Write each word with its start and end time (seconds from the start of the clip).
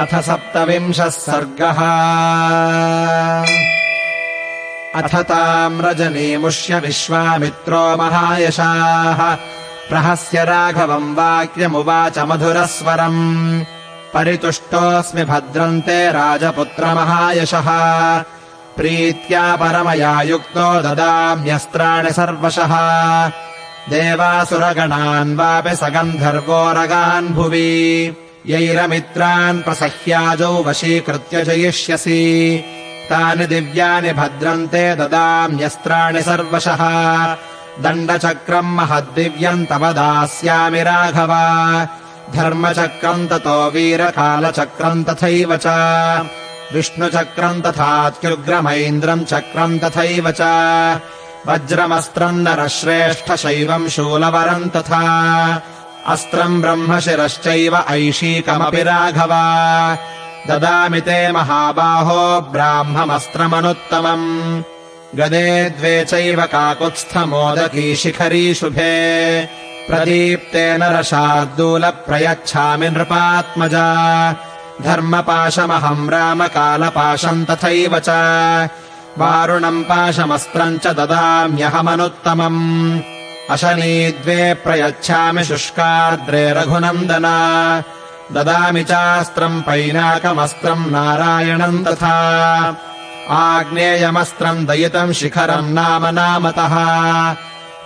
अथ 0.00 0.20
सप्तविंशः 0.20 1.08
सर्गः। 1.08 1.80
अथ 5.00 5.22
ताम् 5.22 5.80
रजनीमुष्य 5.80 6.78
विश्वामित्रो 6.78 7.96
महायशाः। 7.96 9.34
प्रहस्य 9.88 10.44
राघवम् 10.44 11.14
वाक्यमुवाच 11.14 12.18
मधुरस्वरम्। 12.18 13.60
परितुष्टोऽस्मि 14.14 15.24
भद्रन्ते 15.24 16.12
राजपुत्रमहायशः 16.12 17.68
प्रीत्या 18.76 19.56
परमया 19.56 20.22
युक्तो 20.22 20.80
ददाम्यस्त्राणि 20.80 22.12
सर्वशः। 22.12 22.72
देवासुरगणान् 23.90 25.36
वापि 25.36 25.76
सगन्धर्वोरगान् 25.76 27.28
भुवि 27.28 28.16
यैरमित्रान् 28.46 29.62
प्रसह्याजौ 29.62 30.62
वशीकृत्य 30.62 31.44
जयिष्यसि। 31.44 32.64
तानि 33.10 33.46
दिव्यानि 33.46 34.12
भद्रन्ते 34.12 34.96
ददाम्यस्त्राणि 34.96 36.22
सर्वशः। 36.22 36.76
दण्डचक्रम् 37.80 38.76
महद्दिव्यम् 38.76 39.66
तव 39.66 39.92
दास्यामि 39.92 40.82
राघव। 40.82 41.32
धर्मचक्रम् 42.36 43.28
ततो 43.28 43.70
वीरकालचक्रम् 43.70 45.04
तथैव 45.04 45.56
च। 45.56 45.66
विष्णुचक्रम् 46.74 47.62
तथात्युग्रमैन्द्रम् 47.62 49.24
चक्रम् 49.24 49.78
तथैव 49.78 50.30
च। 50.30 50.40
वज्रमस्त्रम् 51.46 52.44
नरश्रेष्ठशैवम् 52.44 53.88
शूलवरम् 53.88 54.70
तथा 54.70 55.02
अस्त्रम् 56.06 56.62
ब्रह्मशिरश्चैव 56.62 57.76
ऐशीकमपि 57.76 58.82
राघव। 58.82 59.32
ददामि 60.48 61.00
ते 61.00 61.32
महाबाहो 61.32 62.40
ब्राह्ममस्त्रमनुत्तमम्। 62.40 64.62
गदे 65.18 65.70
द्वे 65.70 66.04
चैव 66.04 66.42
काकुत्स्थमोदकी 66.42 67.96
शिखरी 67.96 68.54
शुभे। 68.54 69.48
प्रदीप्तेन 69.88 70.82
रशार्दूलप्रयच्छामि 70.82 72.90
नृपात्मजा। 72.90 74.34
धर्मपाशमहम् 74.82 76.10
रामकालपाशम् 76.10 77.44
तथैव 77.44 77.98
च। 77.98 78.08
वारुणम् 79.18 79.84
पाशमस्त्रम् 79.84 80.78
च 80.78 80.86
ददाम्यहमनुत्तमम् 80.86 83.00
अशनी 83.50 84.10
द्वे 84.10 84.54
प्रयच्छामि 84.54 85.44
शुष्कार्द्रे 85.44 86.52
रघुनन्दन। 86.52 87.26
ददामि 88.32 88.84
चास्त्रम् 88.84 89.62
पैनाकमस्त्रम् 89.62 90.90
नारायणम् 90.90 91.84
तथा। 91.84 92.14
आग्नेयमस्त्रम् 93.30 94.66
दयितम् 94.66 95.12
शिखरम् 95.12 95.74
नाम 95.74 96.06
नामतः। 96.06 96.74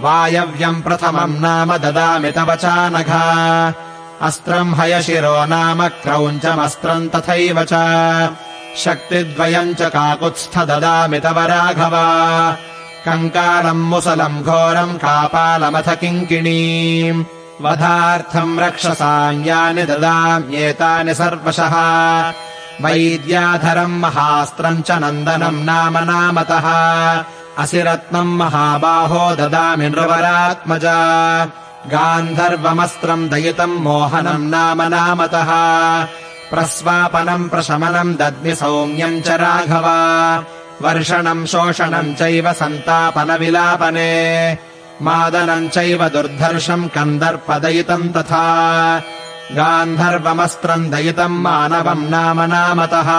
वायव्यम् 0.00 0.82
प्रथमम् 0.82 1.40
नाम 1.40 1.76
ददामि 1.76 2.30
तव 2.30 2.54
चानघा। 2.54 3.74
अस्त्रम् 4.22 4.74
हयशिरो 4.74 5.44
नाम 5.44 5.88
क्रौञ्चमस्त्रम् 5.88 7.08
तथैव 7.08 7.66
च। 7.72 7.74
शक्तिद्वयम् 8.76 9.74
च 9.74 9.82
काकुत्स्थ 9.82 10.58
ददामि 10.58 11.20
तव 11.20 11.38
राघव 11.38 11.94
कङ्कालम् 13.06 13.88
मुसलम् 13.90 14.42
घोरम् 14.42 14.98
कापालमथ 14.98 15.96
किङ्किणीम्। 15.96 17.24
वधार्थम् 17.60 18.60
रक्षसाङ्ग्यानि 18.60 19.82
ददाम्येतानि 19.82 21.14
सर्वशः। 21.14 21.74
वैद्याधरम् 22.80 24.00
महास्त्रम् 24.00 24.82
च 24.82 24.90
नन्दनम् 24.90 25.64
नाम 25.64 25.98
नामतः। 25.98 26.66
असिरत्नम् 27.58 28.38
महाबाहो 28.38 29.36
ददामि 29.36 29.88
नृवरात्मजा। 29.88 30.98
गान्धर्वमस्त्रम् 31.86 33.28
दयितम् 33.28 33.82
मोहनम् 33.82 34.50
नाम 34.50 34.82
नामतः। 34.82 35.50
प्रस्वापनम् 36.50 37.48
प्रशमनम् 37.48 38.14
दद्मि 38.14 38.54
सौम्यम् 38.54 39.22
च 39.22 39.28
राघव 39.28 39.86
वर्षणम् 40.80 41.46
शोषणम् 41.52 42.14
चैव 42.20 42.46
सन्तापनविलापने 42.60 44.10
मादनम् 45.06 45.68
चैव 45.74 46.00
दुर्धर्षम् 46.14 46.90
कन्दर्पदयितम् 46.94 48.12
तथा 48.16 48.44
गान्धर्वमस्त्रम् 49.58 50.90
दयितम् 50.92 51.42
मानवम् 51.44 52.08
नाम 52.14 52.38
नामतः 52.52 53.10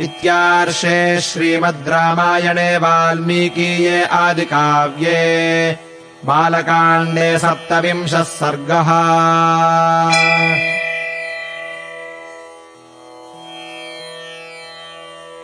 इत्यार्षे 0.04 1.22
श्रीमद् 1.22 1.88
रामायणे 1.88 2.78
वाल्मीकीये 2.78 4.04
आदिकाव्ये। 4.04 5.78
बालकाण्डे 6.26 7.40
सप्तविंशः 7.40 8.24
सर्गः 8.24 8.90